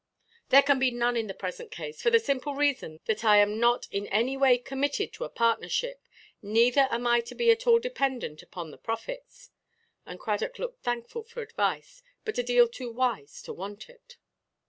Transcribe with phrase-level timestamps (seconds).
[0.49, 3.59] "There can be none in the present case, for the simple reason that I am
[3.59, 6.07] not in any way committed to a partnership,
[6.41, 9.51] neither am I to be at all dependent upon the profits."
[10.07, 14.17] And Cradock looked thankful for advice, but a deal too wise to want it.